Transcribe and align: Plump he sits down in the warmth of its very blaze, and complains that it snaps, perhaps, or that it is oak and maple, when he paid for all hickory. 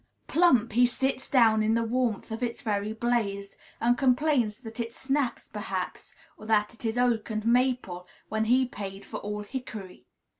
Plump 0.25 0.71
he 0.73 0.87
sits 0.87 1.29
down 1.29 1.61
in 1.61 1.75
the 1.75 1.83
warmth 1.83 2.31
of 2.31 2.41
its 2.41 2.61
very 2.63 2.91
blaze, 2.91 3.55
and 3.79 3.99
complains 3.99 4.61
that 4.61 4.79
it 4.79 4.95
snaps, 4.95 5.47
perhaps, 5.47 6.15
or 6.37 6.47
that 6.47 6.73
it 6.73 6.85
is 6.85 6.97
oak 6.97 7.29
and 7.29 7.45
maple, 7.45 8.07
when 8.27 8.45
he 8.45 8.65
paid 8.65 9.05
for 9.05 9.17
all 9.17 9.43
hickory. 9.43 10.07